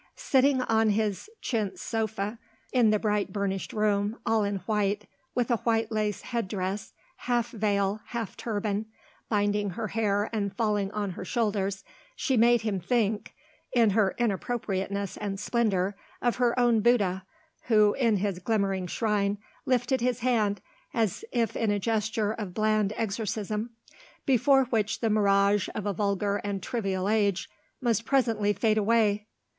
Seated 0.15 0.61
on 0.67 0.89
his 0.89 1.29
chintz 1.41 1.79
sofa 1.79 2.39
in 2.71 2.89
the 2.89 2.97
bright, 2.97 3.31
burnished 3.31 3.71
room, 3.71 4.17
all 4.25 4.43
in 4.43 4.55
white, 4.65 5.05
with 5.35 5.51
a 5.51 5.57
white 5.57 5.91
lace 5.91 6.23
head 6.23 6.47
dress, 6.47 6.93
half 7.17 7.51
veil, 7.51 7.99
half 8.07 8.35
turban, 8.35 8.87
binding 9.29 9.69
her 9.69 9.89
hair 9.89 10.27
and 10.33 10.55
falling 10.55 10.89
on 10.89 11.11
her 11.11 11.23
shoulders, 11.23 11.83
she 12.15 12.35
made 12.35 12.61
him 12.61 12.79
think, 12.79 13.35
in 13.73 13.91
her 13.91 14.15
inappropriateness 14.17 15.17
and 15.17 15.39
splendour, 15.39 15.95
of 16.19 16.37
her 16.37 16.59
own 16.59 16.81
Bouddha, 16.81 17.21
who, 17.65 17.93
in 17.93 18.17
his 18.17 18.39
glimmering 18.39 18.87
shrine, 18.87 19.37
lifted 19.67 20.01
his 20.01 20.21
hand 20.21 20.61
as 20.95 21.23
if 21.31 21.55
in 21.55 21.69
a 21.69 21.77
gesture 21.77 22.31
of 22.33 22.55
bland 22.55 22.91
exorcism 22.97 23.69
before 24.25 24.63
which 24.63 24.99
the 25.01 25.11
mirage 25.11 25.69
of 25.75 25.85
a 25.85 25.93
vulgar 25.93 26.37
and 26.37 26.63
trivial 26.63 27.07
age 27.07 27.47
must 27.79 28.03
presently 28.03 28.51
fade 28.51 28.79
away. 28.79 29.27